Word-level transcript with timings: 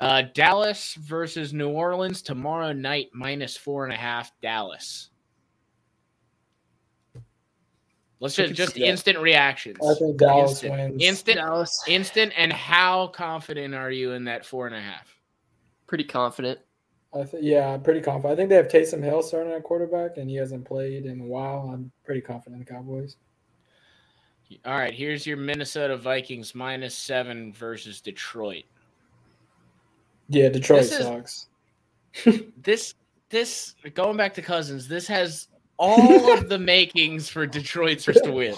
Uh, 0.00 0.22
Dallas 0.34 0.94
versus 0.94 1.54
New 1.54 1.70
Orleans 1.70 2.20
tomorrow 2.20 2.72
night, 2.72 3.08
minus 3.14 3.56
four 3.56 3.84
and 3.84 3.92
a 3.92 3.96
half. 3.96 4.30
Dallas. 4.42 5.10
Let's 8.20 8.34
just 8.34 8.54
just 8.54 8.76
instant 8.76 9.18
reactions. 9.18 9.78
I 9.86 9.94
think 9.94 10.16
Dallas 10.18 10.62
instant. 10.62 10.72
wins. 10.72 11.02
Instant, 11.02 11.36
Dallas. 11.36 11.84
instant. 11.86 12.32
And 12.36 12.52
how 12.52 13.08
confident 13.08 13.74
are 13.74 13.90
you 13.90 14.12
in 14.12 14.24
that 14.24 14.44
four 14.44 14.66
and 14.66 14.74
a 14.74 14.80
half? 14.80 15.14
Pretty 15.86 16.04
confident. 16.04 16.58
I 17.14 17.24
th- 17.24 17.42
yeah, 17.42 17.68
I'm 17.68 17.82
pretty 17.82 18.00
confident. 18.00 18.32
I 18.32 18.36
think 18.36 18.48
they 18.48 18.56
have 18.56 18.68
Taysom 18.68 19.02
Hill 19.02 19.22
starting 19.22 19.52
at 19.52 19.62
quarterback, 19.62 20.16
and 20.16 20.28
he 20.28 20.36
hasn't 20.36 20.64
played 20.64 21.06
in 21.06 21.20
a 21.20 21.24
while. 21.24 21.70
I'm 21.72 21.90
pretty 22.04 22.20
confident 22.20 22.60
in 22.60 22.66
the 22.66 22.70
Cowboys. 22.70 23.16
All 24.64 24.74
right, 24.78 24.94
here's 24.94 25.26
your 25.26 25.36
Minnesota 25.36 25.96
Vikings 25.96 26.54
minus 26.54 26.94
seven 26.94 27.52
versus 27.52 28.00
Detroit. 28.00 28.64
Yeah, 30.28 30.48
Detroit 30.48 30.82
This 30.82 30.92
is- 30.92 30.98
sucks. 31.06 31.48
This 32.62 32.94
this 33.28 33.74
going 33.94 34.16
back 34.16 34.32
to 34.34 34.42
Cousins, 34.42 34.88
this 34.88 35.06
has 35.08 35.48
all 35.78 36.32
of 36.32 36.48
the 36.48 36.58
makings 36.58 37.28
for 37.28 37.46
Detroit 37.46 37.98
to 37.98 38.30
win. 38.32 38.54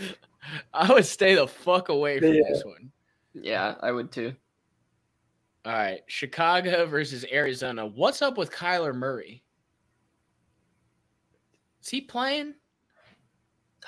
I 0.72 0.90
would 0.92 1.04
stay 1.04 1.34
the 1.34 1.46
fuck 1.46 1.88
away 1.90 2.18
from 2.18 2.32
Yeah. 2.34 2.42
this 2.48 2.64
one. 2.64 2.90
Yeah, 3.34 3.74
I 3.82 3.92
would 3.92 4.10
too. 4.10 4.34
All 5.66 5.72
right, 5.72 6.00
Chicago 6.06 6.86
versus 6.86 7.24
Arizona. 7.30 7.84
What's 7.86 8.22
up 8.22 8.38
with 8.38 8.50
Kyler 8.50 8.94
Murray? 8.94 9.42
Is 11.82 11.88
he 11.90 12.00
playing? 12.00 12.54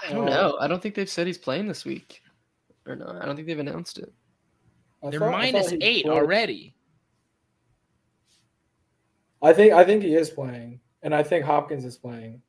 I 0.06 0.12
don't 0.12 0.28
Uh, 0.28 0.30
know. 0.30 0.56
I 0.60 0.66
don't 0.68 0.82
think 0.82 0.94
they've 0.94 1.08
said 1.08 1.26
he's 1.26 1.38
playing 1.38 1.66
this 1.68 1.84
week. 1.84 2.22
Or 2.86 2.96
no, 2.96 3.18
I 3.20 3.24
don't 3.24 3.36
think 3.36 3.46
they've 3.48 3.58
announced 3.58 3.98
it. 3.98 4.12
I 5.02 5.10
They're 5.10 5.20
thought- 5.20 5.28
I 5.34 5.50
minus 5.52 5.70
thought 5.70 5.82
he 5.82 5.84
eight 5.88 6.04
played. 6.04 6.14
already. 6.18 6.74
I 9.42 9.52
think 9.52 9.72
I 9.72 9.84
think 9.84 10.02
he 10.02 10.14
is 10.14 10.30
playing, 10.30 10.80
and 11.02 11.14
I 11.14 11.22
think 11.22 11.44
Hopkins 11.44 11.84
is 11.84 11.96
playing. 11.96 12.42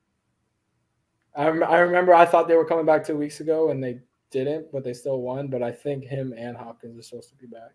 I, 1.36 1.45
I 1.45 1.80
remember 1.80 2.14
I 2.14 2.25
thought 2.25 2.48
they 2.48 2.56
were 2.56 2.66
coming 2.66 2.86
back 2.86 3.06
two 3.06 3.17
weeks 3.17 3.39
ago, 3.39 3.70
and 3.70 3.81
they 3.81 4.00
didn't, 4.31 4.72
but 4.72 4.83
they 4.83 4.94
still 4.94 5.22
won. 5.22 5.48
But 5.48 5.64
I 5.64 5.72
think 5.72 6.03
him 6.03 6.33
and 6.38 6.58
Hopkins 6.58 6.98
are 7.00 7.03
supposed 7.03 7.30
to 7.30 7.36
be 7.36 7.48
back. 7.48 7.72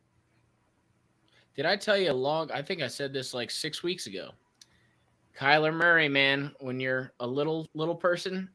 Did 1.55 1.65
I 1.65 1.77
tell 1.77 1.97
you 1.97 2.11
a 2.11 2.13
long? 2.13 2.51
I 2.53 2.61
think 2.61 2.83
I 2.83 2.89
said 2.89 3.13
this 3.13 3.33
like 3.33 3.51
six 3.51 3.83
weeks 3.83 4.07
ago. 4.07 4.31
Kyler 5.39 5.73
Murray, 5.73 6.09
man, 6.09 6.53
when 6.61 6.81
you're 6.81 7.13
a 7.21 7.27
little 7.27 7.69
little 7.75 7.95
person, 7.95 8.51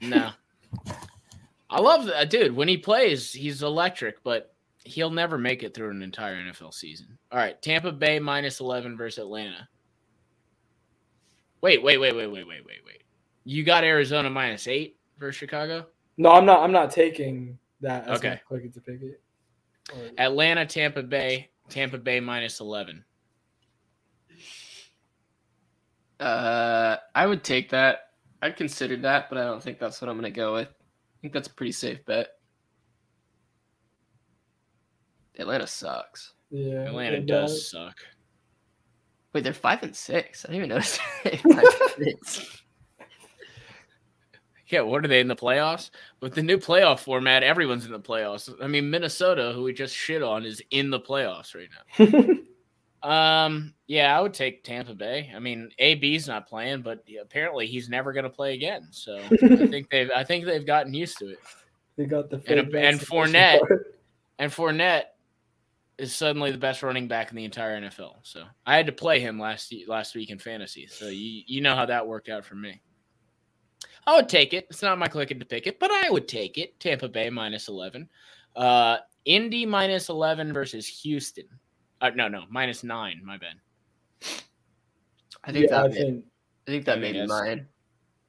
no. 0.00 0.30
I 1.70 1.80
love 1.80 2.06
that 2.06 2.30
dude. 2.30 2.56
When 2.56 2.68
he 2.68 2.78
plays, 2.78 3.30
he's 3.30 3.62
electric, 3.62 4.22
but 4.22 4.54
he'll 4.84 5.10
never 5.10 5.38
make 5.38 5.62
it 5.62 5.74
through 5.74 5.90
an 5.90 6.02
entire 6.02 6.36
NFL 6.36 6.72
season. 6.74 7.18
All 7.32 7.38
right, 7.38 7.60
Tampa 7.62 7.92
Bay 7.92 8.18
minus 8.18 8.60
eleven 8.60 8.96
versus 8.96 9.18
Atlanta. 9.18 9.68
Wait, 11.60 11.82
wait, 11.82 11.98
wait, 11.98 12.14
wait, 12.14 12.26
wait, 12.28 12.46
wait, 12.46 12.64
wait, 12.64 12.80
wait. 12.86 13.02
You 13.44 13.64
got 13.64 13.82
Arizona 13.84 14.30
minus 14.30 14.66
eight 14.68 14.96
versus 15.18 15.38
Chicago. 15.38 15.86
No, 16.16 16.30
I'm 16.32 16.44
not. 16.46 16.60
I'm 16.62 16.72
not 16.72 16.90
taking 16.90 17.58
that. 17.80 18.06
As 18.08 18.18
Okay. 18.18 18.28
okay, 18.32 18.40
clicking 18.46 18.72
to 18.72 18.80
pick 18.80 19.00
it. 19.02 19.20
Or- 19.92 20.10
Atlanta, 20.18 20.66
Tampa 20.66 21.02
Bay, 21.02 21.50
Tampa 21.68 21.98
Bay 21.98 22.20
minus 22.20 22.60
eleven. 22.60 23.04
Uh, 26.20 26.96
I 27.14 27.26
would 27.26 27.44
take 27.44 27.70
that. 27.70 28.10
I'd 28.42 28.56
consider 28.56 28.96
that, 28.98 29.28
but 29.28 29.38
I 29.38 29.44
don't 29.44 29.62
think 29.62 29.78
that's 29.78 30.00
what 30.00 30.08
I'm 30.08 30.18
going 30.18 30.32
to 30.32 30.36
go 30.36 30.54
with. 30.54 30.68
I 30.68 31.16
think 31.20 31.32
that's 31.32 31.48
a 31.48 31.52
pretty 31.54 31.72
safe 31.72 32.04
bet. 32.04 32.37
Atlanta 35.38 35.66
sucks. 35.66 36.34
Yeah, 36.50 36.82
Atlanta 36.84 37.16
it 37.18 37.26
does 37.26 37.70
suck. 37.70 37.96
Wait, 39.32 39.44
they're 39.44 39.52
five 39.52 39.82
and 39.82 39.94
six. 39.94 40.44
I 40.44 40.48
didn't 40.52 40.56
even 40.58 40.68
notice. 40.70 40.98
they're 41.24 41.36
five 41.36 41.64
and 41.98 42.16
six. 42.26 42.62
Yeah, 44.68 44.82
what 44.82 45.02
are 45.04 45.08
they 45.08 45.20
in 45.20 45.28
the 45.28 45.36
playoffs? 45.36 45.90
With 46.20 46.34
the 46.34 46.42
new 46.42 46.58
playoff 46.58 46.98
format, 47.00 47.42
everyone's 47.42 47.86
in 47.86 47.92
the 47.92 48.00
playoffs. 48.00 48.52
I 48.62 48.66
mean, 48.66 48.90
Minnesota, 48.90 49.52
who 49.54 49.62
we 49.62 49.72
just 49.72 49.94
shit 49.96 50.22
on, 50.22 50.44
is 50.44 50.62
in 50.70 50.90
the 50.90 51.00
playoffs 51.00 51.54
right 51.54 51.68
now. 51.98 52.34
Um, 53.00 53.74
yeah, 53.86 54.18
I 54.18 54.20
would 54.20 54.34
take 54.34 54.64
Tampa 54.64 54.92
Bay. 54.92 55.30
I 55.34 55.38
mean, 55.38 55.70
AB's 55.78 56.26
not 56.26 56.48
playing, 56.48 56.82
but 56.82 57.04
apparently 57.22 57.64
he's 57.68 57.88
never 57.88 58.12
going 58.12 58.24
to 58.24 58.28
play 58.28 58.54
again. 58.54 58.88
So 58.90 59.18
I 59.18 59.28
think 59.68 59.88
they've, 59.88 60.10
I 60.14 60.24
think 60.24 60.44
they've 60.44 60.66
gotten 60.66 60.92
used 60.92 61.16
to 61.18 61.28
it. 61.28 61.38
They 61.96 62.06
got 62.06 62.28
the 62.28 62.42
And 62.48 62.58
a- 62.58 62.64
fake 62.64 62.74
and 62.74 63.00
vaccination 63.00 63.06
Fournette. 63.32 63.58
card. 63.68 63.84
And 64.40 64.50
Fournette 64.52 65.02
is 65.98 66.14
suddenly 66.14 66.52
the 66.52 66.58
best 66.58 66.82
running 66.82 67.08
back 67.08 67.30
in 67.30 67.36
the 67.36 67.44
entire 67.44 67.80
NFL. 67.80 68.16
So 68.22 68.44
I 68.64 68.76
had 68.76 68.86
to 68.86 68.92
play 68.92 69.20
him 69.20 69.38
last 69.38 69.74
last 69.86 70.14
week 70.14 70.30
in 70.30 70.38
fantasy. 70.38 70.86
So 70.86 71.08
you 71.08 71.42
you 71.46 71.60
know 71.60 71.74
how 71.74 71.86
that 71.86 72.06
worked 72.06 72.28
out 72.28 72.44
for 72.44 72.54
me. 72.54 72.80
I 74.06 74.14
would 74.14 74.28
take 74.28 74.54
it. 74.54 74.66
It's 74.70 74.82
not 74.82 74.98
my 74.98 75.08
clicking 75.08 75.38
to 75.40 75.44
pick 75.44 75.66
it, 75.66 75.78
but 75.78 75.90
I 75.90 76.08
would 76.08 76.28
take 76.28 76.56
it. 76.56 76.78
Tampa 76.80 77.08
Bay 77.08 77.28
minus 77.28 77.68
eleven. 77.68 78.08
Uh, 78.56 78.98
Indy 79.24 79.66
minus 79.66 80.08
eleven 80.08 80.52
versus 80.52 80.86
Houston. 81.02 81.46
Uh, 82.00 82.10
no, 82.10 82.28
no, 82.28 82.44
minus 82.48 82.84
nine. 82.84 83.20
My 83.24 83.36
bad. 83.36 83.56
I 85.44 85.52
think 85.52 85.68
yeah, 85.68 85.80
I 85.80 85.88
that. 85.88 85.94
Think. 85.94 86.24
I 86.66 86.70
think 86.70 86.84
that 86.84 86.98
I 86.98 87.00
may 87.00 87.12
be 87.12 87.26
mine. 87.26 87.66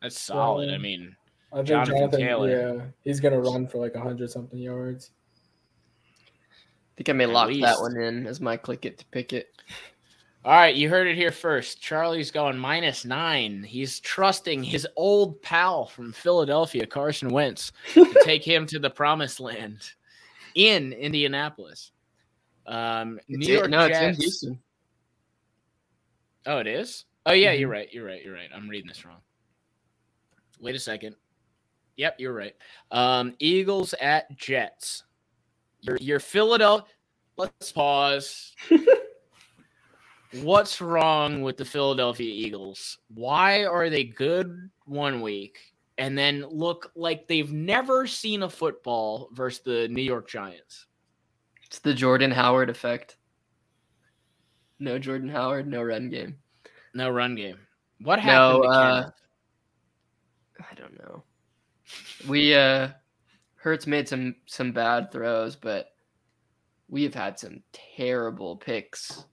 That's 0.02 0.20
solid. 0.20 0.70
I 0.70 0.78
mean, 0.78 1.16
I 1.52 1.58
think 1.58 1.68
Jonathan 1.68 1.96
Jonathan, 1.96 2.20
Taylor. 2.20 2.78
Yeah, 2.78 2.86
he's 3.04 3.20
gonna 3.20 3.40
run 3.40 3.68
for 3.68 3.78
like 3.78 3.96
hundred 3.96 4.30
something 4.32 4.60
yards. 4.60 5.12
I 7.00 7.02
think 7.02 7.10
I 7.10 7.14
may 7.14 7.24
At 7.24 7.30
lock 7.30 7.48
least. 7.48 7.62
that 7.62 7.80
one 7.80 7.96
in 7.98 8.28
as 8.28 8.42
my 8.42 8.58
click 8.58 8.84
it 8.86 8.98
to 8.98 9.06
pick 9.06 9.32
it. 9.32 9.50
All 10.44 10.52
right, 10.54 10.76
you 10.76 10.90
heard 10.90 11.08
it 11.08 11.16
here 11.16 11.32
first. 11.32 11.82
Charlie's 11.82 12.30
going 12.32 12.58
minus 12.58 13.06
nine. 13.06 13.64
He's 13.64 14.00
trusting 14.02 14.64
his 14.64 14.86
old 14.98 15.42
pal 15.42 15.86
from 15.86 16.12
Philadelphia, 16.12 16.86
Carson 16.86 17.30
Wentz, 17.30 17.72
to 17.94 18.14
take 18.24 18.44
him 18.44 18.66
to 18.68 18.80
the 18.80 18.90
promised 18.90 19.40
land 19.40 19.80
in 20.56 20.92
Indianapolis. 20.94 21.92
Um, 22.66 23.20
New 23.30 23.38
It's 23.40 23.48
York 23.48 23.70
no, 23.70 23.86
it's 23.86 23.98
in 23.98 24.04
Jets- 24.12 24.18
Houston. 24.24 24.60
Oh, 26.46 26.58
it 26.58 26.68
is. 26.68 27.06
Oh 27.26 27.34
yeah, 27.34 27.52
Mm-hmm. 27.52 27.60
you're 27.62 27.70
right. 27.70 27.94
You're 27.94 28.06
right. 28.06 28.24
You're 28.24 28.34
right. 28.34 28.50
I'm 28.54 28.68
reading 28.70 28.88
this 28.88 29.06
wrong. 29.06 29.22
Wait 30.60 30.76
a 30.76 30.80
second. 30.80 31.16
Yep, 31.98 32.16
you're 32.20 32.34
right. 32.34 32.56
Um, 32.92 33.36
Eagles 33.40 33.94
at 34.02 34.36
Jets. 34.38 35.04
Your 35.82 35.98
your 35.98 36.20
Philadelphia. 36.20 36.88
Let's 37.38 37.72
pause. 37.72 38.54
What's 40.42 40.80
wrong 40.80 41.42
with 41.42 41.58
the 41.58 41.66
Philadelphia 41.66 42.32
Eagles? 42.32 43.00
Why 43.14 43.66
are 43.66 43.90
they 43.90 44.04
good 44.04 44.70
one 44.86 45.22
week 45.22 45.58
and 45.98 46.16
then 46.18 46.46
look 46.50 46.92
like 46.96 47.28
they've 47.28 47.52
never 47.52 48.06
seen 48.06 48.44
a 48.44 48.50
football 48.50 49.30
versus 49.34 49.62
the 49.64 49.88
New 49.88 50.04
York 50.04 50.28
Giants? 50.30 50.86
It's 51.66 51.80
the 51.80 51.94
Jordan 51.96 52.30
Howard 52.30 52.70
effect. 52.70 53.18
No 54.80 55.00
Jordan 55.00 55.30
Howard, 55.30 55.68
no 55.68 55.82
run 55.82 56.10
game. 56.10 56.38
No 56.94 57.10
run 57.10 57.36
game. 57.36 57.58
What 58.02 58.24
No, 58.24 58.62
happened? 58.62 58.64
to 58.64 58.70
uh, 58.70 59.10
I 60.70 60.74
don't 60.76 60.98
know. 61.00 61.24
We 62.28 62.54
uh 62.54 62.90
Hurts 63.62 63.86
made 63.88 64.08
some 64.08 64.36
some 64.46 64.72
bad 64.72 65.12
throws, 65.12 65.56
but 65.56 65.88
we 66.88 67.04
have 67.04 67.14
had 67.14 67.38
some 67.38 67.62
terrible 67.74 68.56
picks 68.58 69.26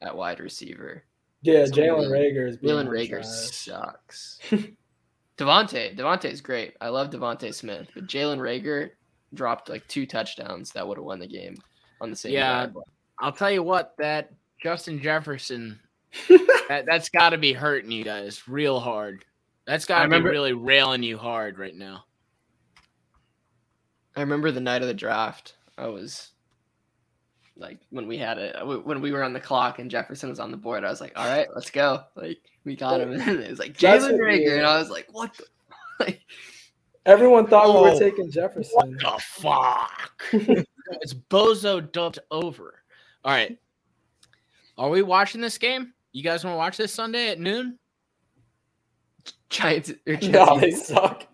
at 0.00 0.16
wide 0.16 0.40
receiver. 0.40 1.04
Yeah, 1.42 1.64
So 1.66 1.72
Jalen 1.72 2.06
Jalen- 2.06 2.10
Reagor 2.10 2.48
is 2.48 2.58
Jalen 2.58 2.88
Reagor 2.88 3.20
trash. 3.20 3.26
sucks. 3.26 4.38
DeVonta, 5.38 6.24
is 6.24 6.40
great. 6.40 6.74
I 6.80 6.88
love 6.88 7.10
DeVonta 7.10 7.52
Smith, 7.52 7.88
but 7.94 8.06
Jalen 8.06 8.38
Reagor 8.38 8.90
dropped 9.34 9.68
like 9.68 9.86
two 9.88 10.06
touchdowns 10.06 10.70
that 10.72 10.86
would 10.86 10.98
have 10.98 11.04
won 11.04 11.18
the 11.18 11.26
game 11.26 11.56
on 12.00 12.10
the 12.10 12.16
same 12.16 12.32
Yeah. 12.32 12.66
drive. 12.66 12.76
I'll 13.20 13.32
tell 13.32 13.50
you 13.50 13.62
what, 13.62 13.94
that 13.98 14.32
Justin 14.62 15.00
Jefferson, 15.02 15.80
that, 16.28 16.84
that's 16.86 17.08
got 17.08 17.30
to 17.30 17.38
be 17.38 17.52
hurting 17.52 17.90
you 17.90 18.04
guys 18.04 18.46
real 18.46 18.78
hard. 18.78 19.24
That's 19.66 19.84
got 19.86 20.02
to 20.04 20.08
be 20.08 20.20
really 20.20 20.52
railing 20.52 21.02
you 21.02 21.16
hard 21.18 21.58
right 21.58 21.74
now. 21.74 22.04
I 24.16 24.20
remember 24.20 24.50
the 24.50 24.60
night 24.60 24.82
of 24.82 24.88
the 24.88 24.94
draft. 24.94 25.54
I 25.78 25.86
was 25.86 26.30
like 27.56 27.78
when 27.90 28.06
we 28.06 28.16
had 28.18 28.38
it 28.38 28.56
when 28.66 29.00
we 29.00 29.12
were 29.12 29.22
on 29.22 29.32
the 29.32 29.40
clock 29.40 29.78
and 29.78 29.90
Jefferson 29.90 30.28
was 30.30 30.40
on 30.40 30.50
the 30.50 30.56
board. 30.56 30.84
I 30.84 30.90
was 30.90 31.00
like, 31.00 31.12
"All 31.16 31.26
right, 31.26 31.46
let's 31.54 31.70
go!" 31.70 32.02
Like 32.14 32.38
we 32.64 32.76
got 32.76 33.00
him. 33.00 33.12
And 33.20 33.40
it 33.40 33.50
was 33.50 33.58
like 33.58 33.76
Jalen 33.76 34.18
Reagor, 34.18 34.58
and 34.58 34.66
I 34.66 34.78
was 34.78 34.90
like, 34.90 35.06
"What?" 35.10 35.34
The? 35.34 35.44
Like, 36.00 36.22
Everyone 37.06 37.46
thought 37.46 37.66
we 37.66 37.72
Oh, 37.74 37.92
were 37.92 37.98
taking 37.98 38.30
Jefferson. 38.30 38.72
What 38.74 38.90
the 38.98 39.20
fuck? 39.20 40.12
it's 41.00 41.14
bozo 41.14 41.90
dumped 41.92 42.18
over. 42.30 42.82
All 43.24 43.32
right. 43.32 43.56
Are 44.78 44.88
we 44.88 45.02
watching 45.02 45.40
this 45.40 45.58
game? 45.58 45.92
You 46.12 46.22
guys 46.22 46.44
want 46.44 46.54
to 46.54 46.58
watch 46.58 46.76
this 46.76 46.92
Sunday 46.94 47.28
at 47.30 47.38
noon? 47.40 47.78
Giants 49.50 49.92
or 50.06 50.16
Jets. 50.16 50.28
No, 50.28 50.58
they 50.58 50.70
suck. 50.72 51.26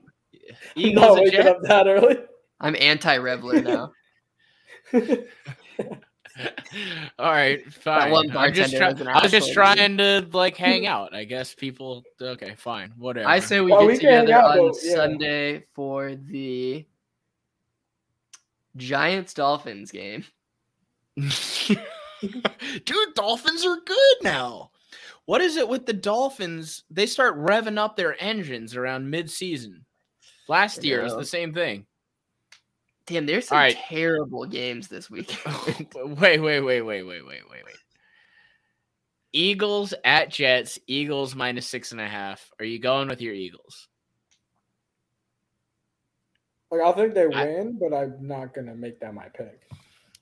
Eagles 0.75 1.07
no, 1.07 1.15
and 1.15 1.25
waking 1.25 1.43
Jets? 1.43 1.49
up 1.49 1.63
that 1.63 1.87
early. 1.87 2.17
I'm 2.61 2.77
anti 2.79 3.15
Reveler 3.17 3.63
now. 3.63 3.93
All 7.19 7.33
right, 7.33 7.73
fine. 7.73 8.11
one 8.13 8.37
I'm 8.37 8.53
just 8.53 8.77
try- 8.77 8.93
was 8.93 9.01
an 9.01 9.09
I 9.09 9.23
was 9.23 9.33
just 9.33 9.53
trying 9.53 9.97
to 9.99 10.27
like 10.33 10.57
hang 10.57 10.87
out. 10.87 11.15
I 11.15 11.25
guess 11.25 11.55
people. 11.55 12.05
Okay, 12.21 12.55
fine, 12.57 12.93
whatever. 12.97 13.29
I 13.29 13.41
say 13.41 13.61
we 13.61 13.73
Well, 13.73 13.81
get 13.81 13.87
we 13.89 13.95
together 13.97 14.33
out, 14.35 14.59
on 14.59 14.73
yeah. 14.83 14.95
Sunday 14.95 15.65
for 15.75 16.15
the 16.15 16.87
Giants 18.77 19.35
Dolphins 19.35 19.91
game. 19.91 20.25
Dude, 21.17 23.15
Dolphins 23.15 23.65
are 23.67 23.79
good 23.85 24.17
now. 24.23 24.71
What 25.25 25.41
is 25.41 25.57
it 25.57 25.69
with 25.69 25.87
the 25.87 25.93
Dolphins? 25.93 26.85
They 26.91 27.07
start 27.07 27.37
revving 27.39 27.79
up 27.79 27.97
their 27.97 28.17
engines 28.23 28.77
around 28.77 29.11
mid-season. 29.11 29.85
Last 30.49 30.79
I 30.79 30.83
year 30.83 31.03
was 31.03 31.15
the 31.17 31.25
same 31.25 31.53
thing. 31.53 31.85
Damn, 33.09 33.25
there's 33.27 33.49
some 33.49 33.57
All 33.57 33.63
right. 33.63 33.77
terrible 33.89 34.45
games 34.45 34.89
this 34.89 35.11
week. 35.11 35.35
wait, 35.97 36.39
wait, 36.41 36.61
wait, 36.61 36.61
wait, 36.61 36.83
wait, 36.83 37.03
wait, 37.03 37.25
wait, 37.27 37.49
wait. 37.51 37.77
Eagles 39.33 39.95
at 40.05 40.31
Jets. 40.31 40.79
Eagles 40.87 41.35
minus 41.35 41.67
six 41.67 41.93
and 41.93 42.01
a 42.01 42.07
half. 42.07 42.51
Are 42.59 42.65
you 42.67 42.79
going 42.79 43.09
with 43.09 43.23
your 43.23 43.33
Eagles? 43.35 43.89
Like 46.71 46.83
I 46.83 46.93
think 46.93 47.15
they 47.15 47.25
I- 47.35 47.45
win, 47.47 47.79
but 47.81 47.95
I'm 47.95 48.27
not 48.27 48.53
gonna 48.55 48.75
make 48.75 49.01
that 49.01 49.15
my 49.15 49.29
pick. 49.29 49.63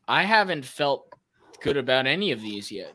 I 0.06 0.22
haven't 0.22 0.64
felt 0.64 1.12
good 1.60 1.76
about 1.76 2.06
any 2.06 2.30
of 2.30 2.40
these 2.40 2.70
yet. 2.70 2.92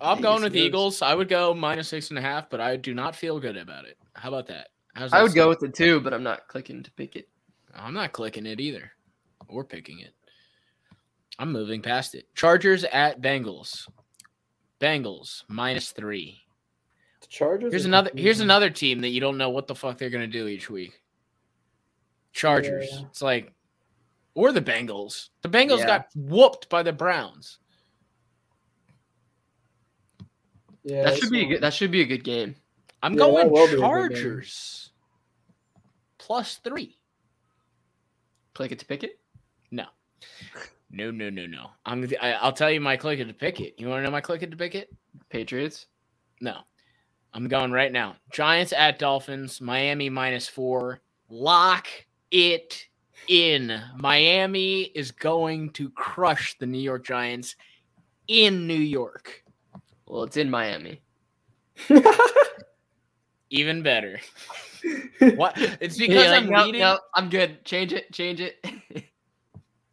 I'm 0.00 0.20
going 0.20 0.42
with. 0.42 0.54
Eagles. 0.54 1.02
I 1.02 1.14
would 1.14 1.28
go 1.28 1.52
minus 1.54 1.88
six 1.88 2.10
and 2.10 2.18
a 2.18 2.22
half, 2.22 2.48
but 2.50 2.60
I 2.60 2.76
do 2.76 2.94
not 2.94 3.16
feel 3.16 3.40
good 3.40 3.56
about 3.56 3.86
it. 3.86 3.96
How 4.14 4.28
about 4.28 4.46
that? 4.48 4.68
How's 4.94 5.12
I 5.12 5.18
that 5.18 5.22
would 5.24 5.34
go 5.34 5.48
with 5.48 5.62
it 5.62 5.74
too, 5.74 6.00
but 6.00 6.14
I'm 6.14 6.22
not 6.22 6.46
clicking 6.48 6.82
to 6.82 6.90
pick 6.92 7.16
it. 7.16 7.28
I'm 7.74 7.94
not 7.94 8.12
clicking 8.12 8.46
it 8.46 8.60
either, 8.60 8.92
or 9.48 9.64
picking 9.64 9.98
it. 10.00 10.14
I'm 11.38 11.50
moving 11.50 11.82
past 11.82 12.14
it. 12.14 12.32
Chargers 12.34 12.84
at 12.84 13.20
Bengals. 13.20 13.88
Bengals 14.80 15.42
minus 15.48 15.90
three. 15.90 16.40
The 17.20 17.26
Chargers. 17.26 17.72
Here's 17.72 17.84
are 17.84 17.88
another. 17.88 18.10
Here's 18.14 18.40
another 18.40 18.70
team 18.70 19.00
that 19.00 19.08
you 19.08 19.20
don't 19.20 19.38
know 19.38 19.50
what 19.50 19.66
the 19.66 19.74
fuck 19.74 19.98
they're 19.98 20.10
gonna 20.10 20.26
do 20.28 20.46
each 20.46 20.70
week. 20.70 21.00
Chargers. 22.32 22.88
Yeah. 22.92 23.06
It's 23.06 23.22
like, 23.22 23.52
or 24.34 24.52
the 24.52 24.60
Bengals. 24.60 25.30
The 25.42 25.48
Bengals 25.48 25.78
Yeah. 25.78 25.86
got 25.86 26.06
whooped 26.14 26.68
by 26.68 26.82
the 26.82 26.92
Browns. 26.92 27.58
Yeah, 30.84 31.04
that 31.04 31.16
should 31.16 31.30
be 31.30 31.42
a 31.42 31.46
good, 31.46 31.60
that 31.62 31.72
should 31.72 31.90
be 31.90 32.02
a 32.02 32.06
good 32.06 32.24
game. 32.24 32.56
I'm 33.02 33.12
Yeah, 33.14 33.18
going 33.18 33.50
will 33.50 33.66
be 33.66 33.72
a 33.72 33.76
good 33.76 33.80
game. 33.80 33.80
Chargers 33.80 34.83
plus 36.24 36.56
three. 36.56 36.96
Click 38.54 38.72
it 38.72 38.78
to 38.78 38.86
pick 38.86 39.04
it. 39.04 39.18
No, 39.70 39.86
no, 40.90 41.10
no, 41.10 41.28
no, 41.28 41.46
no. 41.46 41.70
I'm. 41.84 42.00
gonna- 42.02 42.16
I, 42.22 42.32
I'll 42.32 42.52
tell 42.52 42.70
you 42.70 42.80
my 42.80 42.96
click 42.96 43.18
it 43.18 43.26
to 43.26 43.34
pick 43.34 43.60
it. 43.60 43.74
You 43.78 43.88
want 43.88 43.98
to 43.98 44.04
know 44.04 44.10
my 44.10 44.20
click 44.20 44.42
it 44.42 44.50
to 44.52 44.56
pick 44.56 44.74
it? 44.74 44.94
Patriots. 45.28 45.86
No. 46.40 46.58
I'm 47.34 47.48
going 47.48 47.72
right 47.72 47.90
now. 47.92 48.14
Giants 48.30 48.72
at 48.72 48.98
Dolphins, 49.00 49.60
Miami 49.60 50.08
minus 50.08 50.48
four. 50.48 51.00
Lock 51.28 51.88
it 52.30 52.86
in. 53.28 53.80
Miami 53.96 54.82
is 54.82 55.10
going 55.10 55.70
to 55.70 55.90
crush 55.90 56.56
the 56.58 56.66
New 56.66 56.78
York 56.78 57.04
Giants 57.04 57.56
in 58.28 58.66
New 58.68 58.74
York. 58.74 59.42
Well, 60.06 60.22
it's 60.22 60.36
in 60.36 60.48
Miami. 60.48 61.02
Even 63.54 63.82
better. 63.82 64.18
What? 65.36 65.54
It's 65.80 65.96
because 65.98 66.24
You're 66.24 66.32
like, 66.32 66.42
I'm 66.42 66.50
"No, 66.50 66.64
reading. 66.66 66.80
no, 66.80 66.98
I'm 67.14 67.28
good. 67.30 67.64
Change 67.64 67.92
it. 67.92 68.12
Change 68.12 68.40
it. 68.40 68.64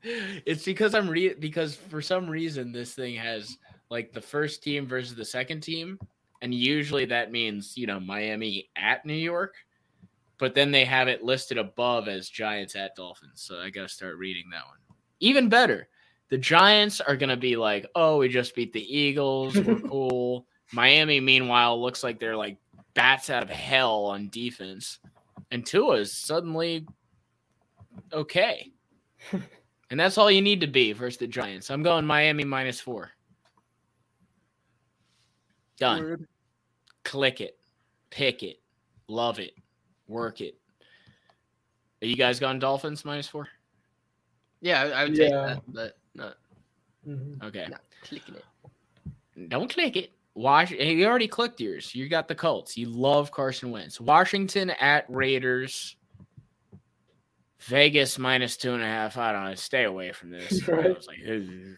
It's 0.03 0.65
because 0.65 0.95
I'm 0.95 1.07
reading 1.07 1.37
because 1.39 1.75
for 1.75 2.01
some 2.01 2.27
reason 2.27 2.71
this 2.71 2.95
thing 2.95 3.13
has 3.17 3.55
like 3.91 4.11
the 4.11 4.19
first 4.19 4.63
team 4.63 4.87
versus 4.87 5.13
the 5.13 5.23
second 5.23 5.61
team, 5.61 5.99
and 6.41 6.51
usually 6.55 7.05
that 7.05 7.31
means 7.31 7.77
you 7.77 7.85
know 7.85 7.99
Miami 7.99 8.71
at 8.75 9.05
New 9.05 9.13
York, 9.13 9.53
but 10.39 10.55
then 10.55 10.71
they 10.71 10.85
have 10.85 11.07
it 11.07 11.21
listed 11.23 11.59
above 11.59 12.07
as 12.07 12.29
Giants 12.29 12.75
at 12.75 12.95
Dolphins. 12.95 13.43
So 13.43 13.59
I 13.59 13.69
gotta 13.69 13.87
start 13.87 14.17
reading 14.17 14.45
that 14.51 14.65
one. 14.65 14.79
Even 15.19 15.49
better, 15.49 15.87
the 16.29 16.37
Giants 16.39 16.99
are 16.99 17.15
gonna 17.15 17.37
be 17.37 17.55
like, 17.55 17.85
oh, 17.93 18.17
we 18.17 18.27
just 18.27 18.55
beat 18.55 18.73
the 18.73 18.81
Eagles, 18.97 19.55
we're 19.55 19.79
cool. 19.87 20.47
Miami, 20.73 21.19
meanwhile, 21.19 21.79
looks 21.79 22.03
like 22.03 22.19
they're 22.19 22.35
like 22.35 22.57
bats 22.93 23.29
out 23.29 23.43
of 23.43 23.49
hell 23.49 24.05
on 24.05 24.29
defense, 24.29 24.99
and 25.51 25.65
Tua 25.65 25.97
is 25.97 26.11
suddenly 26.13 26.85
okay. 28.13 28.71
And 29.91 29.99
that's 29.99 30.17
all 30.17 30.31
you 30.31 30.41
need 30.41 30.61
to 30.61 30.67
be 30.67 30.93
versus 30.93 31.17
the 31.17 31.27
Giants. 31.27 31.69
I'm 31.69 31.83
going 31.83 32.05
Miami 32.05 32.45
minus 32.45 32.79
four. 32.79 33.11
Done. 35.77 36.27
Click 37.03 37.41
it. 37.41 37.57
Pick 38.09 38.41
it. 38.41 38.61
Love 39.09 39.39
it. 39.39 39.51
Work 40.07 40.39
it. 40.39 40.55
Are 42.01 42.05
you 42.05 42.15
guys 42.15 42.39
going 42.39 42.59
Dolphins 42.59 43.03
minus 43.03 43.27
four? 43.27 43.49
Yeah, 44.61 44.81
I, 44.81 45.01
I 45.01 45.03
would 45.03 45.15
take 45.15 45.31
that, 45.31 45.61
but 45.67 45.97
not, 46.15 46.35
Mhm. 47.05 47.43
Okay. 47.43 47.67
not 47.69 47.81
clicking 48.03 48.35
it. 48.35 49.49
Don't 49.49 49.69
click 49.69 49.97
it. 49.97 50.13
Wash. 50.33 50.69
hey, 50.69 50.93
You 50.95 51.05
already 51.07 51.27
clicked 51.27 51.59
yours. 51.59 51.93
You 51.93 52.07
got 52.07 52.27
the 52.27 52.35
Colts. 52.35 52.77
You 52.77 52.87
love 52.87 53.31
Carson 53.31 53.71
Wentz. 53.71 53.99
Washington 53.99 54.69
at 54.71 55.05
Raiders. 55.09 55.95
Vegas 57.61 58.17
minus 58.17 58.57
two 58.57 58.73
and 58.73 58.81
a 58.81 58.87
half. 58.87 59.17
I 59.17 59.31
don't 59.31 59.45
know. 59.45 59.55
Stay 59.55 59.83
away 59.83 60.11
from 60.13 60.31
this. 60.31 60.67
I 60.69 60.71
was 60.89 61.07
like, 61.07 61.19
"Ugh." 61.29 61.77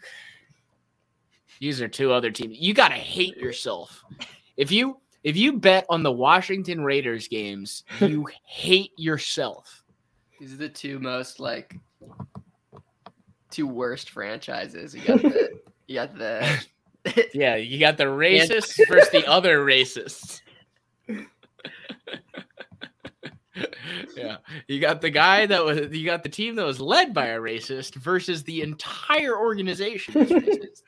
these 1.60 1.80
are 1.82 1.88
two 1.88 2.12
other 2.12 2.30
teams. 2.30 2.56
You 2.58 2.74
gotta 2.74 2.94
hate 2.94 3.36
yourself. 3.36 4.02
If 4.56 4.70
you 4.72 4.98
if 5.24 5.36
you 5.36 5.58
bet 5.58 5.84
on 5.90 6.02
the 6.02 6.12
Washington 6.12 6.82
Raiders 6.82 7.28
games, 7.28 7.84
you 8.00 8.26
hate 8.44 8.92
yourself. 8.96 9.82
These 10.40 10.54
are 10.54 10.58
the 10.58 10.68
two 10.68 10.98
most 10.98 11.38
like 11.38 11.76
two 13.50 13.66
worst 13.66 14.10
franchises. 14.10 14.94
You 14.94 15.02
got 15.02 15.22
the 15.22 15.50
you 15.86 15.94
got 15.96 16.16
the 16.16 16.64
Yeah, 17.34 17.56
you 17.56 17.78
got 17.78 17.96
the 17.96 18.04
racists 18.04 18.80
versus 18.88 19.10
the 19.10 19.26
other 19.26 19.64
racists. 19.64 20.40
yeah, 24.16 24.36
you 24.66 24.80
got 24.80 25.00
the 25.00 25.10
guy 25.10 25.46
that 25.46 25.64
was 25.64 25.90
you 25.90 26.04
got 26.06 26.22
the 26.22 26.28
team 26.28 26.56
that 26.56 26.64
was 26.64 26.80
led 26.80 27.12
by 27.12 27.26
a 27.26 27.38
racist 27.38 27.94
versus 27.96 28.42
the 28.44 28.62
entire 28.62 29.38
organization. 29.38 30.14
it's 30.16 30.82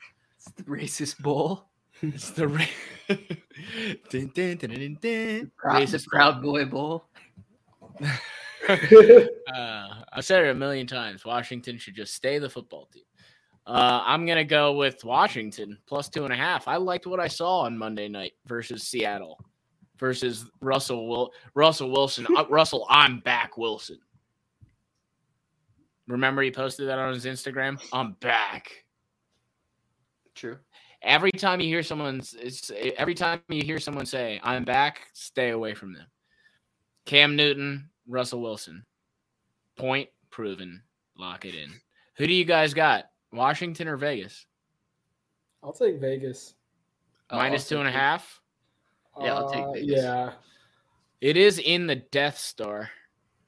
the 0.55 0.63
racist 0.63 1.19
bowl. 1.19 1.69
it's 2.01 2.31
the 2.31 2.47
ra- 2.47 2.65
Dun, 4.09 4.31
dun, 4.33 4.57
dun, 4.57 4.97
dun. 5.01 5.51
Proud, 5.57 5.81
racist 5.81 6.07
Proud 6.07 6.41
Boy 6.41 6.65
Bowl. 6.65 7.05
uh, 8.69 9.87
I've 10.13 10.25
said 10.25 10.45
it 10.45 10.49
a 10.49 10.55
million 10.55 10.87
times. 10.87 11.25
Washington 11.25 11.77
should 11.77 11.95
just 11.95 12.13
stay 12.13 12.37
the 12.39 12.49
football 12.49 12.87
team. 12.93 13.03
Uh, 13.67 14.01
I'm 14.05 14.25
gonna 14.25 14.45
go 14.45 14.71
with 14.71 15.03
Washington 15.03 15.77
plus 15.87 16.07
two 16.07 16.23
and 16.23 16.31
a 16.31 16.37
half. 16.37 16.69
I 16.69 16.77
liked 16.77 17.05
what 17.05 17.19
I 17.19 17.27
saw 17.27 17.59
on 17.59 17.77
Monday 17.77 18.07
night 18.07 18.31
versus 18.45 18.83
Seattle, 18.83 19.37
versus 19.99 20.45
Russell 20.61 21.09
Will 21.09 21.33
Russell 21.53 21.91
Wilson. 21.91 22.25
uh, 22.37 22.45
Russell, 22.49 22.87
I'm 22.89 23.19
back, 23.19 23.57
Wilson. 23.57 23.99
Remember 26.07 26.41
he 26.41 26.49
posted 26.49 26.87
that 26.87 26.97
on 26.97 27.13
his 27.13 27.25
Instagram. 27.25 27.77
I'm 27.91 28.13
back. 28.21 28.85
True. 30.33 30.57
Every 31.01 31.31
time 31.31 31.59
you 31.59 31.67
hear 31.67 31.83
someone, 31.83 32.21
it's, 32.39 32.71
every 32.95 33.13
time 33.13 33.41
you 33.49 33.63
hear 33.63 33.79
someone 33.79 34.05
say 34.05 34.39
"I'm 34.43 34.63
back," 34.63 35.01
stay 35.11 35.49
away 35.49 35.73
from 35.73 35.91
them. 35.91 36.07
Cam 37.05 37.35
Newton, 37.35 37.89
Russell 38.07 38.41
Wilson, 38.41 38.85
point 39.75 40.07
proven. 40.29 40.81
Lock 41.17 41.43
it 41.43 41.53
in. 41.53 41.73
Who 42.15 42.27
do 42.27 42.33
you 42.33 42.45
guys 42.45 42.73
got? 42.73 43.05
Washington 43.31 43.87
or 43.87 43.97
Vegas? 43.97 44.45
I'll 45.63 45.73
take 45.73 45.99
Vegas. 45.99 46.55
Oh, 47.29 47.37
Minus 47.37 47.63
I'll 47.63 47.69
two 47.69 47.79
and 47.79 47.87
a 47.87 47.91
take 47.91 47.97
it. 47.97 48.01
half. 48.01 48.41
Yeah, 49.19 49.33
I'll 49.35 49.49
take 49.51 49.63
Uh, 49.63 49.71
Vegas. 49.73 50.01
Yeah. 50.01 50.33
It 51.19 51.35
is 51.37 51.59
in 51.59 51.87
the 51.87 51.95
Death 51.95 52.37
Star. 52.37 52.89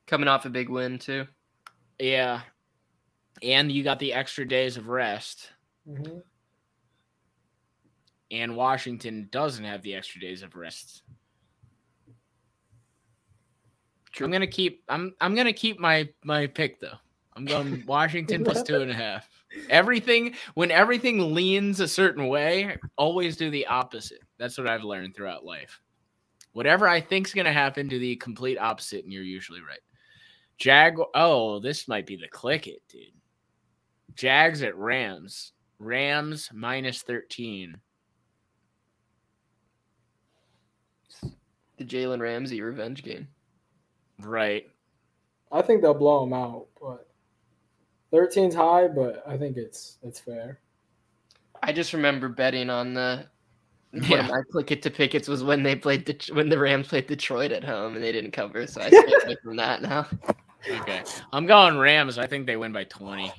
Coming 0.08 0.28
off 0.28 0.46
a 0.46 0.50
big 0.50 0.70
win 0.70 0.98
too. 0.98 1.28
Yeah, 2.00 2.42
and 3.44 3.72
you 3.72 3.84
got 3.84 4.00
the 4.00 4.12
extra 4.14 4.48
days 4.48 4.76
of 4.76 4.88
rest. 4.88 5.52
Mhm. 5.88 6.24
And 8.32 8.56
Washington 8.56 9.28
doesn't 9.32 9.64
have 9.66 9.82
the 9.84 9.94
extra 9.96 10.20
days 10.20 10.42
of 10.42 10.56
rest. 10.56 11.04
I'm 14.20 14.32
gonna 14.32 14.48
keep. 14.48 14.84
I'm. 14.90 15.16
I'm 15.22 15.36
gonna 15.36 15.54
keep 15.54 15.80
my 15.80 16.10
my 16.24 16.48
pick 16.48 16.80
though. 16.80 16.98
I'm 17.34 17.46
going 17.46 17.84
Washington 17.88 18.44
plus 18.44 18.64
two 18.64 18.82
and 18.82 18.92
a 18.92 18.94
half. 18.96 19.39
Everything 19.70 20.36
when 20.54 20.72
everything 20.72 21.34
leans 21.34 21.80
a 21.80 21.88
certain 21.88 22.28
way, 22.28 22.78
always 22.98 23.36
do 23.36 23.50
the 23.50 23.66
opposite. 23.68 24.22
That's 24.38 24.58
what 24.58 24.68
I've 24.68 24.84
learned 24.84 25.16
throughout 25.16 25.46
life. 25.46 25.82
Whatever 26.54 26.88
I 26.88 27.02
think's 27.02 27.34
gonna 27.34 27.54
happen, 27.54 27.88
do 27.88 28.00
the 28.00 28.16
complete 28.18 28.58
opposite, 28.58 29.04
and 29.04 29.14
you're 29.14 29.24
usually 29.24 29.62
right. 29.62 29.80
Jag. 30.58 30.98
Oh, 31.16 31.60
this 31.60 31.88
might 31.88 32.06
be 32.06 32.16
the 32.16 32.28
click 32.28 32.68
it, 32.68 32.82
dude. 32.90 33.14
Jags 34.16 34.62
at 34.62 34.76
Rams. 34.76 35.54
Rams 35.80 36.50
minus 36.54 37.02
13. 37.04 37.78
The 41.78 41.86
Jalen 41.86 42.20
Ramsey 42.20 42.62
revenge 42.62 43.04
game. 43.04 43.30
Right. 44.20 44.70
I 45.52 45.62
think 45.62 45.82
they'll 45.82 45.94
blow 45.94 46.20
them 46.20 46.34
out, 46.34 46.68
but 46.80 47.09
13's 48.14 48.56
high, 48.56 48.88
but 48.88 49.24
I 49.28 49.38
think 49.38 49.58
it's 49.58 49.98
it's 50.04 50.20
fair. 50.20 50.60
I 51.62 51.74
just 51.74 51.94
remember 51.94 52.30
betting 52.30 52.70
on 52.70 52.94
the 52.94 53.26
one 53.92 54.04
Yeah. 54.04 54.20
of 54.20 54.30
my 54.30 54.42
click 54.52 54.72
it 54.72 54.82
to 54.84 54.90
pickets 54.92 55.28
was 55.28 55.44
when 55.44 55.64
they 55.64 55.76
played 55.76 56.06
the 56.06 56.34
when 56.34 56.50
the 56.50 56.58
Rams 56.60 56.88
played 56.88 57.08
Detroit 57.08 57.52
at 57.52 57.64
home 57.64 57.96
and 57.96 58.04
they 58.04 58.12
didn't 58.12 58.32
cover, 58.32 58.66
so 58.68 58.82
I 58.82 58.90
stayed 58.90 59.24
away 59.26 59.36
from 59.44 59.56
that 59.58 59.82
now. 59.82 60.08
Okay. 60.70 61.04
I'm 61.32 61.46
going 61.46 61.78
Rams. 61.78 62.18
I 62.18 62.28
think 62.28 62.46
they 62.46 62.58
win 62.58 62.74
by 62.74 62.84
20. 62.84 63.32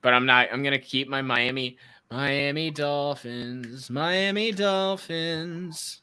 But 0.00 0.14
I'm 0.14 0.24
not 0.26 0.48
I'm 0.52 0.62
gonna 0.62 0.78
keep 0.78 1.08
my 1.08 1.20
Miami 1.22 1.78
Miami 2.10 2.70
Dolphins. 2.70 3.90
Miami 3.90 4.52
Dolphins. 4.52 6.02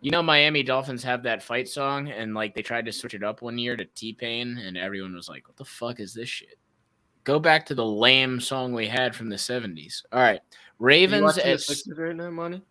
You 0.00 0.10
know, 0.10 0.22
Miami 0.22 0.62
Dolphins 0.62 1.02
have 1.02 1.22
that 1.24 1.42
fight 1.42 1.68
song, 1.68 2.08
and 2.08 2.34
like 2.34 2.54
they 2.54 2.62
tried 2.62 2.86
to 2.86 2.92
switch 2.92 3.14
it 3.14 3.22
up 3.22 3.42
one 3.42 3.58
year 3.58 3.76
to 3.76 3.84
T 3.84 4.12
Pain, 4.14 4.58
and 4.58 4.76
everyone 4.76 5.14
was 5.14 5.28
like, 5.28 5.46
What 5.46 5.56
the 5.56 5.64
fuck 5.64 6.00
is 6.00 6.14
this 6.14 6.28
shit? 6.28 6.58
Go 7.24 7.38
back 7.38 7.66
to 7.66 7.74
the 7.74 7.84
lame 7.84 8.40
song 8.40 8.72
we 8.72 8.86
had 8.86 9.14
from 9.14 9.28
the 9.28 9.36
70s. 9.36 10.04
All 10.10 10.22
right. 10.22 10.40
Ravens 10.78 11.22
watching 11.22 11.44
the 11.44 11.90
at 11.92 11.98
right 11.98 12.16
now, 12.16 12.30
money. 12.30 12.62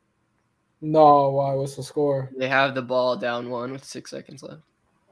No, 0.82 1.30
why? 1.30 1.54
What's 1.54 1.76
the 1.76 1.84
score? 1.84 2.32
They 2.36 2.48
have 2.48 2.74
the 2.74 2.82
ball 2.82 3.16
down 3.16 3.50
one 3.50 3.72
with 3.72 3.84
six 3.84 4.10
seconds 4.10 4.42
left. 4.42 4.64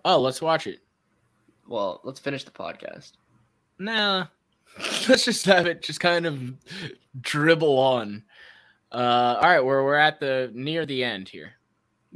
Oh, 0.05 0.19
let's 0.19 0.41
watch 0.41 0.65
it. 0.65 0.79
Well, 1.67 2.01
let's 2.03 2.19
finish 2.19 2.45
the 2.45 2.51
podcast. 2.51 3.13
Nah. 3.77 4.27
Let's 5.09 5.25
just 5.25 5.45
have 5.45 5.65
it 5.65 5.81
just 5.81 5.99
kind 5.99 6.25
of 6.25 6.53
dribble 7.19 7.79
on. 7.79 8.23
Uh 8.91 9.39
all 9.41 9.49
right, 9.49 9.63
we're 9.63 9.83
we're 9.83 9.95
at 9.95 10.19
the 10.19 10.51
near 10.53 10.85
the 10.85 11.03
end 11.03 11.27
here. 11.27 11.56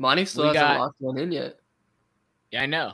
Monty 0.01 0.25
still 0.25 0.43
We 0.43 0.47
hasn't 0.49 0.63
got- 0.67 0.79
locked 0.79 0.95
one 1.01 1.17
in 1.19 1.31
yet. 1.31 1.57
Yeah, 2.51 2.63
I 2.63 2.65
know. 2.65 2.93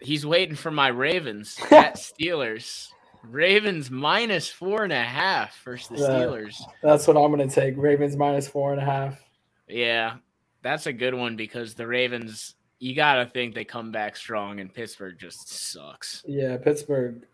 He's 0.00 0.26
waiting 0.26 0.56
for 0.56 0.70
my 0.70 0.88
Ravens 0.88 1.56
at 1.70 1.94
Steelers. 1.96 2.88
Ravens 3.22 3.90
minus 3.90 4.48
four 4.48 4.82
and 4.82 4.92
a 4.92 5.02
half 5.02 5.62
versus 5.62 5.88
the 5.88 5.96
Yeah. 5.96 6.08
Steelers. 6.08 6.60
That's 6.82 7.06
what 7.06 7.16
I'm 7.16 7.30
gonna 7.30 7.48
take. 7.48 7.74
Ravens 7.76 8.16
minus 8.16 8.48
four 8.48 8.72
and 8.72 8.80
a 8.80 8.84
half. 8.84 9.20
Yeah, 9.68 10.16
that's 10.62 10.86
a 10.86 10.92
good 10.92 11.14
one 11.14 11.36
because 11.36 11.74
the 11.74 11.86
Ravens, 11.86 12.54
you 12.80 12.94
got 12.94 13.16
to 13.22 13.26
think 13.26 13.54
they 13.54 13.64
come 13.64 13.92
back 13.92 14.16
strong, 14.16 14.58
and 14.58 14.72
Pittsburgh 14.74 15.16
just 15.18 15.48
sucks. 15.48 16.24
Yeah, 16.26 16.56
Pittsburgh, 16.56 17.24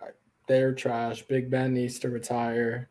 they're 0.48 0.74
trash. 0.74 1.22
Big 1.22 1.48
Ben 1.50 1.72
needs 1.72 1.98
to 2.00 2.10
retire. 2.10 2.90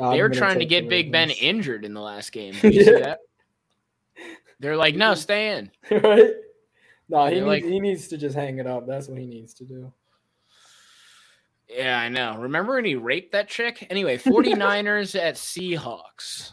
I'm 0.00 0.12
they 0.12 0.22
were 0.22 0.28
trying 0.30 0.60
to 0.60 0.64
get 0.64 0.82
the 0.84 0.88
Big 0.88 1.12
Ben 1.12 1.30
injured 1.30 1.84
in 1.84 1.94
the 1.94 2.00
last 2.00 2.30
game. 2.32 2.54
Did 2.62 2.74
you 2.74 2.84
see 2.84 2.98
Yeah. 2.98 3.16
They're 4.64 4.78
like, 4.78 4.94
no, 4.96 5.14
stay 5.26 5.58
in. 5.58 5.70
right? 6.02 6.30
No, 7.10 7.26
he 7.26 7.34
needs, 7.34 7.46
like- 7.46 7.64
he 7.64 7.80
needs 7.80 8.08
to 8.08 8.16
just 8.16 8.34
hang 8.34 8.58
it 8.58 8.66
up. 8.66 8.86
That's 8.86 9.08
what 9.08 9.18
he 9.18 9.26
needs 9.26 9.52
to 9.54 9.64
do. 9.64 9.92
Yeah, 11.68 11.98
I 11.98 12.08
know. 12.08 12.36
Remember 12.38 12.74
when 12.74 12.84
he 12.86 12.94
raped 12.94 13.32
that 13.32 13.48
chick? 13.48 13.86
Anyway, 13.90 14.16
49ers 14.16 15.18
at 15.20 15.34
Seahawks. 15.34 16.52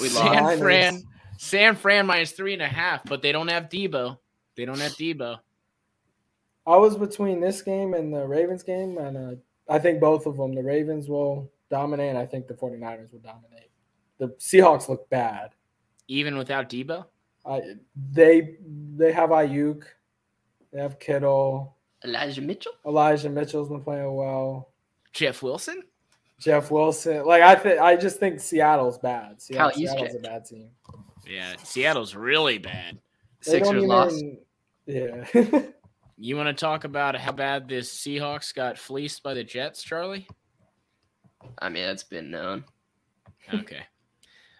We 0.00 0.08
San 0.08 0.42
lost. 0.42 0.58
Fran, 0.58 1.02
San 1.38 1.76
Fran 1.76 2.06
minus 2.06 2.32
three 2.32 2.52
and 2.52 2.62
a 2.62 2.68
half, 2.68 3.04
but 3.04 3.22
they 3.22 3.30
don't 3.30 3.48
have 3.48 3.68
Deebo. 3.68 4.18
They 4.56 4.64
don't 4.64 4.78
have 4.80 4.92
Deebo. 4.92 5.38
I 6.66 6.76
was 6.76 6.96
between 6.96 7.40
this 7.40 7.62
game 7.62 7.94
and 7.94 8.12
the 8.12 8.26
Ravens 8.26 8.62
game, 8.64 8.98
and 8.98 9.16
uh, 9.16 9.34
I 9.68 9.78
think 9.78 10.00
both 10.00 10.26
of 10.26 10.36
them, 10.36 10.54
the 10.54 10.62
Ravens 10.62 11.08
will 11.08 11.50
dominate. 11.70 12.10
and 12.10 12.18
I 12.18 12.26
think 12.26 12.48
the 12.48 12.54
49ers 12.54 13.12
will 13.12 13.20
dominate. 13.20 13.70
The 14.18 14.28
Seahawks 14.38 14.88
look 14.88 15.08
bad. 15.10 15.50
Even 16.10 16.36
without 16.36 16.68
Deebo? 16.68 17.04
I, 17.46 17.62
they 18.12 18.56
they 18.96 19.12
have 19.12 19.30
Aiyuk, 19.30 19.84
they 20.72 20.80
have 20.80 20.98
Kittle, 20.98 21.76
Elijah 22.04 22.42
Mitchell? 22.42 22.72
Elijah 22.84 23.30
Mitchell's 23.30 23.68
been 23.68 23.80
playing 23.80 24.12
well. 24.12 24.72
Jeff 25.12 25.40
Wilson? 25.40 25.84
Jeff 26.40 26.72
Wilson, 26.72 27.24
like 27.24 27.42
I 27.42 27.54
think, 27.54 27.80
I 27.80 27.94
just 27.94 28.18
think 28.18 28.40
Seattle's 28.40 28.98
bad. 28.98 29.40
Seattle, 29.40 29.70
Kyle 29.70 29.78
Seattle's 29.78 30.14
a 30.16 30.18
bad 30.18 30.44
team. 30.46 30.70
Yeah, 31.28 31.54
Seattle's 31.62 32.16
really 32.16 32.58
bad. 32.58 32.98
They 33.44 33.52
Sixers 33.52 33.72
don't 33.72 33.86
lost. 33.86 34.24
Yeah, 34.86 35.24
You 36.16 36.36
want 36.36 36.48
to 36.48 36.60
talk 36.60 36.82
about 36.82 37.14
how 37.14 37.30
bad 37.30 37.68
this 37.68 37.96
Seahawks 37.96 38.52
got 38.52 38.78
fleeced 38.78 39.22
by 39.22 39.34
the 39.34 39.44
Jets, 39.44 39.84
Charlie? 39.84 40.26
I 41.60 41.68
mean, 41.68 41.84
that's 41.84 42.02
been 42.02 42.32
known. 42.32 42.64
Okay. 43.54 43.82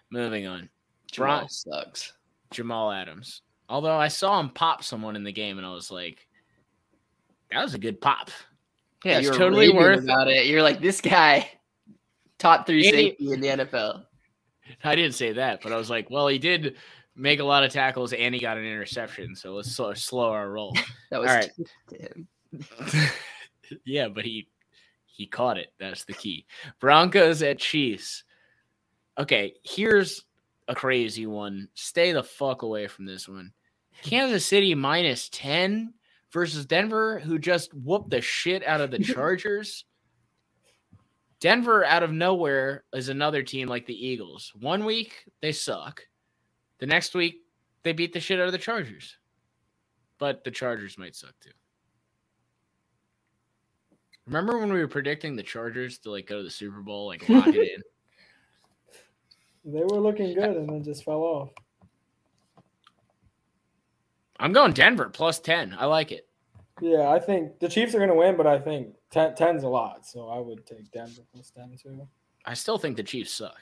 Moving 0.09 0.47
on. 0.47 0.69
Jamal 1.11 1.39
Bron- 1.39 1.49
sucks. 1.49 2.13
Jamal 2.51 2.91
Adams. 2.91 3.41
Although 3.69 3.95
I 3.97 4.07
saw 4.09 4.39
him 4.39 4.49
pop 4.49 4.83
someone 4.83 5.15
in 5.15 5.23
the 5.23 5.31
game 5.31 5.57
and 5.57 5.65
I 5.65 5.71
was 5.73 5.91
like, 5.91 6.27
that 7.51 7.63
was 7.63 7.73
a 7.73 7.79
good 7.79 8.01
pop. 8.01 8.29
Yeah, 9.03 9.15
That's 9.15 9.25
you're 9.25 9.33
totally 9.33 9.67
totally 9.67 9.83
worth- 9.83 10.03
about 10.03 10.27
it. 10.27 10.45
You're 10.47 10.61
like 10.63 10.81
this 10.81 11.01
guy, 11.01 11.49
top 12.37 12.65
three 12.67 12.85
Andy- 12.87 13.09
safety 13.09 13.31
in 13.31 13.41
the 13.41 13.47
NFL. 13.47 14.05
I 14.83 14.95
didn't 14.95 15.15
say 15.15 15.33
that, 15.33 15.61
but 15.61 15.71
I 15.71 15.77
was 15.77 15.89
like, 15.89 16.09
well, 16.09 16.27
he 16.27 16.37
did 16.37 16.75
make 17.15 17.39
a 17.39 17.43
lot 17.43 17.63
of 17.63 17.71
tackles 17.71 18.13
and 18.13 18.33
he 18.33 18.39
got 18.39 18.57
an 18.57 18.65
interception. 18.65 19.35
So 19.35 19.53
let's 19.53 19.71
slow, 19.71 19.93
slow 19.93 20.29
our 20.31 20.49
roll. 20.49 20.75
That 21.09 21.19
was 21.19 21.29
All 21.29 21.35
right. 21.35 21.49
to 21.89 21.97
him. 21.97 22.27
yeah, 23.85 24.07
but 24.07 24.23
he 24.23 24.47
he 25.05 25.27
caught 25.27 25.57
it. 25.57 25.73
That's 25.77 26.05
the 26.05 26.13
key. 26.13 26.45
Broncos 26.79 27.43
at 27.43 27.59
Chiefs. 27.59 28.23
Okay, 29.19 29.55
here's 29.63 30.23
a 30.71 30.75
crazy 30.75 31.27
one. 31.27 31.67
Stay 31.73 32.13
the 32.13 32.23
fuck 32.23 32.61
away 32.61 32.87
from 32.87 33.05
this 33.05 33.27
one. 33.27 33.51
Kansas 34.03 34.45
City 34.45 34.73
minus 34.73 35.29
10 35.29 35.93
versus 36.31 36.65
Denver, 36.65 37.19
who 37.19 37.37
just 37.37 37.73
whooped 37.73 38.09
the 38.09 38.21
shit 38.21 38.65
out 38.65 38.81
of 38.81 38.89
the 38.89 38.99
Chargers. 39.03 39.85
Denver, 41.41 41.83
out 41.83 42.03
of 42.03 42.11
nowhere, 42.11 42.85
is 42.93 43.09
another 43.09 43.43
team 43.43 43.67
like 43.67 43.85
the 43.85 44.07
Eagles. 44.07 44.53
One 44.59 44.85
week, 44.85 45.25
they 45.41 45.51
suck. 45.51 46.03
The 46.79 46.85
next 46.85 47.15
week, 47.15 47.41
they 47.83 47.91
beat 47.93 48.13
the 48.13 48.19
shit 48.19 48.39
out 48.39 48.45
of 48.45 48.51
the 48.51 48.57
Chargers. 48.57 49.17
But 50.19 50.43
the 50.43 50.51
Chargers 50.51 50.97
might 50.97 51.15
suck 51.15 51.33
too. 51.41 51.49
Remember 54.27 54.59
when 54.59 54.71
we 54.71 54.79
were 54.79 54.87
predicting 54.87 55.35
the 55.35 55.43
Chargers 55.43 55.97
to 55.99 56.11
like 56.11 56.27
go 56.27 56.37
to 56.37 56.43
the 56.43 56.49
Super 56.49 56.81
Bowl, 56.81 57.07
like 57.07 57.27
lock 57.27 57.47
it 57.47 57.55
in? 57.55 57.81
They 59.63 59.83
were 59.83 59.99
looking 59.99 60.33
good 60.33 60.57
and 60.57 60.69
then 60.69 60.83
just 60.83 61.03
fell 61.03 61.21
off. 61.21 61.49
I'm 64.39 64.53
going 64.53 64.73
Denver 64.73 65.09
plus 65.09 65.39
10. 65.39 65.75
I 65.77 65.85
like 65.85 66.11
it. 66.11 66.27
Yeah, 66.81 67.09
I 67.09 67.19
think 67.19 67.59
the 67.59 67.69
Chiefs 67.69 67.93
are 67.93 67.99
going 67.99 68.09
to 68.09 68.15
win, 68.15 68.35
but 68.35 68.47
I 68.47 68.57
think 68.57 68.95
10, 69.11 69.33
10's 69.33 69.63
a 69.63 69.67
lot, 69.67 70.05
so 70.05 70.29
I 70.29 70.39
would 70.39 70.65
take 70.65 70.91
Denver 70.91 71.21
plus 71.31 71.51
10 71.51 71.77
too. 71.81 72.07
I 72.45 72.55
still 72.55 72.79
think 72.79 72.97
the 72.97 73.03
Chiefs 73.03 73.31
suck. 73.31 73.61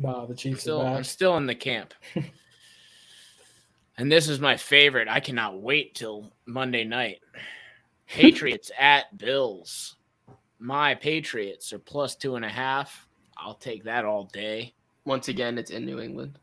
No, 0.00 0.26
the 0.26 0.32
I'm 0.32 0.36
Chiefs 0.36 0.62
still, 0.62 0.80
are 0.80 0.96
I'm 0.96 1.04
still 1.04 1.36
in 1.36 1.46
the 1.46 1.54
camp. 1.54 1.94
and 3.98 4.10
this 4.10 4.28
is 4.28 4.40
my 4.40 4.56
favorite. 4.56 5.06
I 5.06 5.20
cannot 5.20 5.60
wait 5.60 5.94
till 5.94 6.32
Monday 6.44 6.82
night. 6.82 7.20
Patriots 8.08 8.72
at 8.78 9.16
Bills. 9.16 9.96
My 10.58 10.96
Patriots 10.96 11.72
are 11.72 11.78
plus 11.78 12.16
two 12.16 12.34
and 12.34 12.44
a 12.44 12.48
half. 12.48 13.06
I'll 13.36 13.54
take 13.54 13.84
that 13.84 14.04
all 14.04 14.24
day. 14.24 14.74
Once 15.08 15.28
again, 15.28 15.56
it's 15.56 15.70
in 15.70 15.86
New 15.86 16.00
England. 16.00 16.38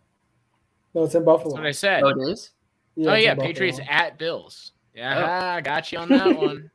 No, 0.95 1.03
it's 1.03 1.13
in 1.13 1.23
That's 1.23 1.25
Buffalo. 1.25 1.53
what 1.53 1.67
I 1.67 1.71
said. 1.71 2.01
Oh, 2.03 2.07
it 2.07 2.17
is. 2.29 2.49
Yeah, 2.95 3.11
oh 3.11 3.13
it's 3.13 3.19
in 3.19 3.23
yeah, 3.23 3.33
Buffalo. 3.35 3.47
Patriots 3.47 3.79
at 3.87 4.17
Bills. 4.17 4.71
Yeah, 4.95 5.19
oh. 5.19 5.45
I 5.57 5.61
got 5.61 5.91
you 5.91 5.99
on 5.99 6.09
that 6.09 6.35
one. 6.37 6.71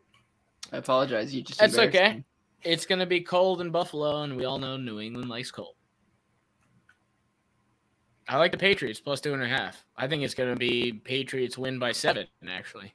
I 0.73 0.77
apologize. 0.77 1.35
You 1.35 1.43
just 1.43 1.59
That's 1.59 1.77
okay. 1.77 2.15
me. 2.15 2.25
It's 2.63 2.87
gonna 2.87 3.07
be 3.07 3.23
cold 3.23 3.61
in 3.61 3.71
Buffalo, 3.73 4.23
and 4.23 4.37
we 4.37 4.45
all 4.45 4.59
know 4.59 4.77
New 4.77 5.01
England 5.01 5.29
likes 5.29 5.51
cold. 5.51 5.75
I 8.29 8.37
like 8.37 8.53
the 8.53 8.59
Patriots 8.59 9.01
plus 9.01 9.21
two 9.21 9.35
and 9.35 9.43
a 9.43 9.49
half. 9.49 9.85
I 9.97 10.07
think 10.07 10.23
it's 10.23 10.35
gonna 10.35 10.55
be 10.55 10.93
Patriots 10.93 11.59
win 11.59 11.81
by 11.81 11.91
seven, 11.91 12.29
actually. 12.49 12.95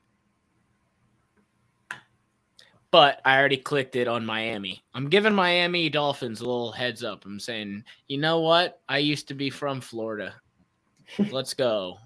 But 2.96 3.20
I 3.26 3.38
already 3.38 3.58
clicked 3.58 3.98
it 3.98 4.08
on 4.08 4.26
Miami. 4.26 4.82
I'm 4.94 5.10
giving 5.10 5.34
Miami 5.34 5.90
Dolphins 5.90 6.40
a 6.40 6.46
little 6.46 6.72
heads 6.72 7.04
up. 7.04 7.26
I'm 7.26 7.42
saying, 7.42 7.84
you 8.08 8.18
know 8.18 8.40
what? 8.40 8.80
I 8.88 9.00
used 9.00 9.28
to 9.28 9.34
be 9.34 9.50
from 9.50 9.82
Florida. 9.82 10.34
Let's 11.30 11.54
go. 11.54 11.98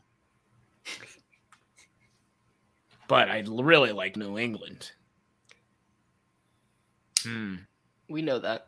But 3.08 3.29
I 3.29 3.43
really 3.48 3.91
like 3.91 4.17
New 4.17 4.39
England. 4.39 4.91
Hmm. 7.22 7.58
We 8.10 8.24
know 8.24 8.39
that. 8.39 8.65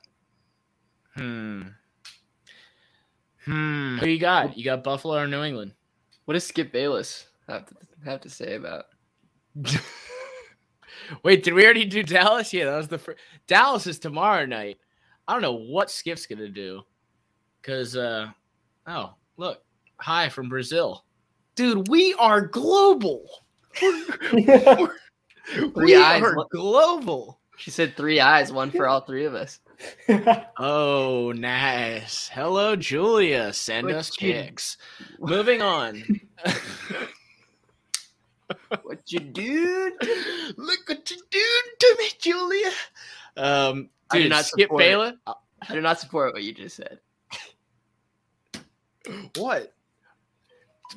Hmm. 1.16 1.62
Hmm. 3.46 3.98
Who 3.98 4.06
you 4.06 4.20
got? 4.20 4.56
You 4.56 4.64
got 4.64 4.84
Buffalo 4.84 5.18
or 5.18 5.26
New 5.26 5.42
England? 5.42 5.72
What 6.26 6.36
does 6.36 6.46
Skip 6.46 6.72
Bayless? 6.72 7.26
have 7.48 7.66
to 7.66 7.76
have 8.06 8.22
to 8.22 8.30
say 8.30 8.54
about. 8.54 8.86
Wait, 11.24 11.44
did 11.44 11.54
we 11.54 11.64
already 11.64 11.86
do 11.86 12.04
Dallas? 12.04 12.54
Yeah, 12.54 12.66
that 12.66 12.78
was 12.78 12.88
the 12.88 12.98
first. 12.98 13.20
Dallas 13.48 13.88
is 13.88 14.00
tomorrow 14.00 14.46
night. 14.46 14.78
I 15.28 15.34
don't 15.34 15.42
know 15.42 15.54
what 15.54 15.92
Skip's 15.92 16.26
gonna 16.26 16.50
do, 16.50 16.82
cause 17.64 17.96
uh, 17.96 18.28
oh 18.88 19.14
look, 19.38 19.62
hi 19.98 20.30
from 20.30 20.50
Brazil, 20.50 21.06
dude. 21.56 21.88
We 21.88 22.14
are 22.16 22.42
global. 22.42 23.26
we 23.82 24.06
eyes, 25.96 26.22
are 26.22 26.36
global. 26.52 27.40
She 27.58 27.72
said 27.72 27.96
three 27.96 28.20
eyes, 28.20 28.52
one 28.52 28.72
for 28.72 28.88
all 28.88 29.02
three 29.02 29.26
of 29.26 29.36
us. 29.36 29.60
Oh, 30.58 31.34
nice. 31.36 32.30
Hello, 32.32 32.76
Julia. 32.76 33.54
Send 33.54 33.90
us 33.90 34.16
pics. 34.16 34.78
Moving 35.20 35.62
on. 35.62 36.04
What 38.84 39.12
you 39.12 39.20
do? 39.20 39.92
Look 40.58 40.80
what 40.88 41.10
you 41.12 41.18
do 41.30 41.46
to 41.80 41.96
me, 42.00 42.10
Julia. 42.20 42.72
Um, 43.38 43.90
I 44.10 44.20
do 44.20 44.30
not 44.30 44.46
Skip 44.46 44.70
support 44.70 45.16
I 45.26 45.74
do 45.74 45.82
not 45.82 46.00
support 46.00 46.34
what 46.34 46.44
you 46.44 46.54
just 46.54 46.76
said. 46.76 47.00
What? 49.36 49.74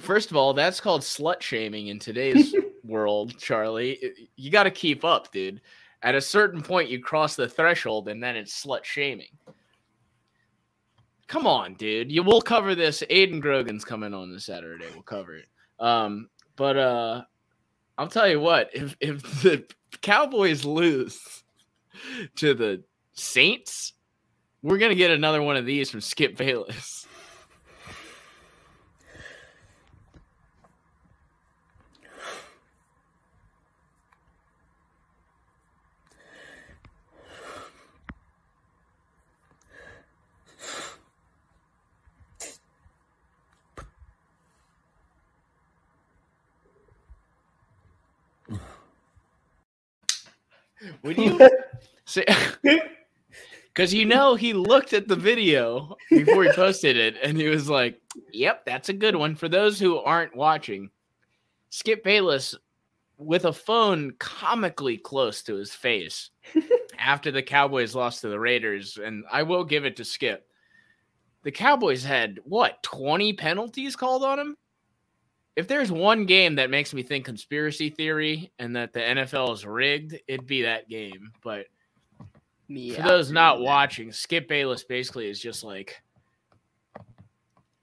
First 0.00 0.30
of 0.30 0.36
all, 0.36 0.54
that's 0.54 0.80
called 0.80 1.02
slut 1.02 1.40
shaming 1.40 1.88
in 1.88 1.98
today's 1.98 2.54
world, 2.84 3.38
Charlie. 3.38 4.28
You 4.36 4.50
got 4.50 4.64
to 4.64 4.70
keep 4.70 5.04
up, 5.04 5.30
dude. 5.32 5.60
At 6.02 6.14
a 6.14 6.20
certain 6.20 6.62
point, 6.62 6.90
you 6.90 7.00
cross 7.00 7.36
the 7.36 7.48
threshold, 7.48 8.08
and 8.08 8.22
then 8.22 8.36
it's 8.36 8.64
slut 8.64 8.84
shaming. 8.84 9.28
Come 11.28 11.46
on, 11.46 11.74
dude. 11.74 12.12
You 12.12 12.22
will 12.22 12.42
cover 12.42 12.74
this. 12.74 13.02
Aiden 13.10 13.40
Grogan's 13.40 13.84
coming 13.84 14.12
on 14.12 14.32
this 14.32 14.44
Saturday. 14.44 14.86
We'll 14.92 15.02
cover 15.02 15.36
it. 15.36 15.46
Um, 15.78 16.28
but 16.56 16.76
uh, 16.76 17.22
I'll 17.96 18.08
tell 18.08 18.28
you 18.28 18.40
what. 18.40 18.70
If 18.72 18.96
if 19.00 19.22
the 19.42 19.64
Cowboys 20.02 20.64
lose 20.64 21.44
to 22.36 22.54
the 22.54 22.82
Saints, 23.12 23.92
we're 24.62 24.78
gonna 24.78 24.94
get 24.94 25.10
another 25.10 25.42
one 25.42 25.56
of 25.56 25.66
these 25.66 25.90
from 25.90 26.00
Skip 26.00 26.36
Bayless. 26.36 27.06
Would 51.02 51.18
you 51.18 51.38
say? 52.04 52.24
Because 53.74 53.92
you 53.92 54.04
know 54.04 54.36
he 54.36 54.52
looked 54.52 54.92
at 54.92 55.08
the 55.08 55.16
video 55.16 55.96
before 56.08 56.44
he 56.44 56.52
posted 56.54 56.96
it, 56.96 57.16
and 57.20 57.36
he 57.36 57.48
was 57.48 57.68
like, 57.68 58.00
"Yep, 58.32 58.64
that's 58.64 58.88
a 58.88 58.92
good 58.92 59.16
one." 59.16 59.34
For 59.34 59.48
those 59.48 59.80
who 59.80 59.98
aren't 59.98 60.36
watching, 60.36 60.90
Skip 61.70 62.04
Bayless 62.04 62.54
with 63.18 63.46
a 63.46 63.52
phone 63.52 64.12
comically 64.20 64.96
close 64.96 65.42
to 65.42 65.56
his 65.56 65.72
face 65.72 66.30
after 67.00 67.32
the 67.32 67.42
Cowboys 67.42 67.96
lost 67.96 68.20
to 68.20 68.28
the 68.28 68.38
Raiders, 68.38 68.96
and 68.96 69.24
I 69.30 69.42
will 69.42 69.64
give 69.64 69.84
it 69.84 69.96
to 69.96 70.04
Skip. 70.04 70.46
The 71.42 71.50
Cowboys 71.50 72.04
had 72.04 72.38
what 72.44 72.80
twenty 72.84 73.32
penalties 73.32 73.96
called 73.96 74.22
on 74.22 74.38
him. 74.38 74.56
If 75.56 75.68
there's 75.68 75.92
one 75.92 76.26
game 76.26 76.56
that 76.56 76.70
makes 76.70 76.92
me 76.92 77.02
think 77.02 77.24
conspiracy 77.24 77.88
theory 77.88 78.50
and 78.58 78.74
that 78.74 78.92
the 78.92 79.00
NFL 79.00 79.54
is 79.54 79.64
rigged, 79.64 80.18
it'd 80.26 80.46
be 80.46 80.62
that 80.62 80.88
game. 80.88 81.30
But 81.42 81.66
Me 82.68 82.90
for 82.90 83.02
those 83.02 83.30
not 83.30 83.58
that. 83.58 83.64
watching, 83.64 84.10
Skip 84.10 84.48
Bayless 84.48 84.84
basically 84.84 85.28
is 85.28 85.38
just 85.38 85.62
like, 85.62 86.02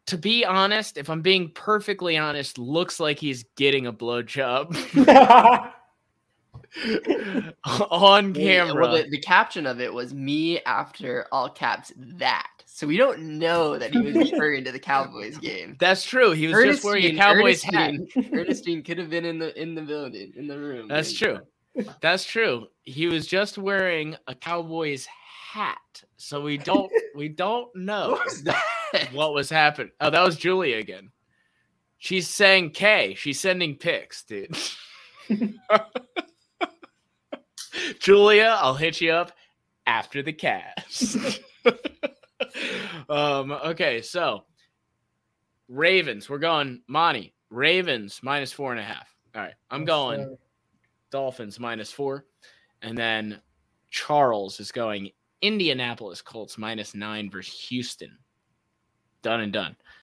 to 0.07 0.17
be 0.17 0.43
honest, 0.43 0.97
if 0.97 1.09
I'm 1.09 1.21
being 1.21 1.49
perfectly 1.51 2.17
honest, 2.17 2.57
looks 2.57 2.99
like 2.99 3.17
he's 3.19 3.45
getting 3.55 3.87
a 3.87 3.93
blowjob 3.93 4.75
on 7.91 8.33
camera. 8.33 8.81
Well, 8.81 8.95
the, 9.03 9.09
the 9.09 9.19
caption 9.19 9.65
of 9.65 9.79
it 9.81 9.93
was 9.93 10.13
me 10.13 10.61
after 10.63 11.27
all 11.31 11.49
caps 11.49 11.91
that. 11.97 12.47
So 12.65 12.87
we 12.87 12.97
don't 12.97 13.37
know 13.37 13.77
that 13.77 13.91
he 13.91 13.99
was 13.99 14.15
referring 14.31 14.63
to 14.63 14.71
the 14.71 14.79
Cowboys 14.79 15.37
game. 15.37 15.75
That's 15.79 16.03
true. 16.03 16.31
He 16.31 16.47
was 16.47 16.63
just 16.63 16.83
wearing 16.83 17.03
a 17.03 17.07
Ernestine- 17.09 17.19
Cowboys 17.19 17.63
hat. 17.63 17.91
Ernestine- 17.91 18.29
Ernestine 18.33 18.83
could 18.83 18.97
have 18.97 19.09
been 19.09 19.25
in 19.25 19.37
the 19.39 19.61
in 19.61 19.75
the 19.75 19.81
building 19.81 20.33
in 20.35 20.47
the 20.47 20.57
room. 20.57 20.87
That's 20.87 21.13
true. 21.13 21.39
That's 22.01 22.23
true. 22.25 22.67
He 22.83 23.07
was 23.07 23.27
just 23.27 23.57
wearing 23.57 24.15
a 24.27 24.35
Cowboys 24.35 25.05
hat, 25.51 26.03
so 26.17 26.41
we 26.41 26.57
don't 26.57 26.91
we 27.15 27.27
don't 27.29 27.73
know 27.75 28.11
What 28.11 28.25
was 28.25 28.47
what 29.11 29.33
was 29.33 29.49
happening. 29.49 29.91
Oh, 29.99 30.09
that 30.09 30.23
was 30.23 30.37
Julia 30.37 30.77
again. 30.77 31.11
She's 31.97 32.27
saying 32.27 32.71
K. 32.71 33.13
She's 33.15 33.39
sending 33.39 33.75
pics, 33.75 34.23
dude. 34.23 34.57
Julia, 38.01 38.57
I'll 38.59 38.73
hit 38.73 38.99
you 38.99 39.11
up 39.11 39.31
after 39.85 40.23
the 40.23 40.33
cast. 40.33 41.39
um, 43.09 43.51
okay, 43.51 44.01
so 44.01 44.43
Ravens, 45.69 46.27
we're 46.27 46.39
going 46.39 46.81
Monty. 46.87 47.35
Ravens 47.51 48.19
minus 48.23 48.51
four 48.51 48.71
and 48.71 48.79
a 48.79 48.83
half. 48.83 49.07
All 49.35 49.43
right, 49.43 49.53
I'm 49.69 49.85
going 49.85 50.35
Dolphins 51.11 51.59
minus 51.59 51.91
four. 51.91 52.25
And 52.81 52.97
then 52.97 53.39
Charles 53.91 54.59
is 54.59 54.71
going 54.71 55.11
Indianapolis 55.43 56.23
Colts 56.23 56.57
minus 56.57 56.95
nine 56.95 57.29
versus 57.29 57.59
Houston. 57.69 58.17
Done 59.21 59.41
and 59.41 59.53
done. 59.53 59.75